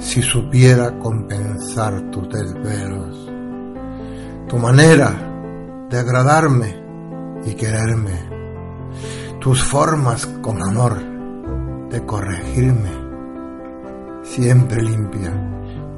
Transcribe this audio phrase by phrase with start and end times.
[0.00, 3.30] Si supiera compensar tus desvelos,
[4.48, 5.12] tu manera
[5.90, 6.74] de agradarme
[7.44, 8.18] y quererme,
[9.40, 10.96] tus formas con amor
[11.90, 12.90] de corregirme,
[14.22, 15.32] siempre limpia,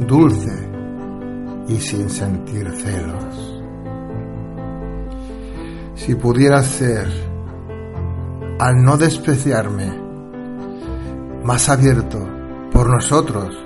[0.01, 0.69] dulce
[1.69, 3.63] y sin sentir celos.
[5.95, 7.09] Si pudiera ser,
[8.59, 9.93] al no despreciarme,
[11.45, 12.19] más abierto
[12.73, 13.57] por nosotros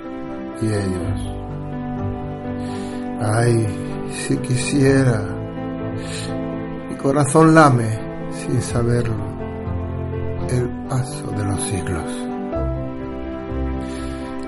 [0.61, 1.37] y ellos.
[3.21, 3.65] Ay,
[4.11, 5.21] si quisiera,
[6.89, 7.99] mi corazón lame
[8.31, 9.37] sin saberlo
[10.49, 12.03] el paso de los siglos.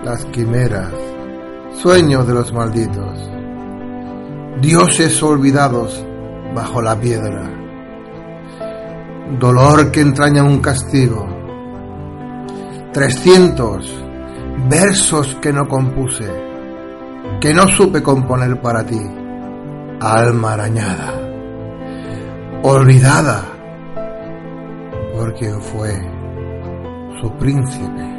[0.03, 0.93] Las quimeras,
[1.73, 3.19] sueños de los malditos,
[4.61, 6.03] dioses olvidados
[6.55, 7.49] bajo la piedra,
[9.39, 11.27] dolor que entraña un castigo,
[12.93, 14.08] trescientos
[14.67, 16.29] versos que no compuse,
[17.39, 18.99] que no supe componer para ti,
[20.01, 21.13] alma arañada,
[22.63, 23.43] olvidada
[25.13, 25.91] por quien fue
[27.21, 28.18] su príncipe.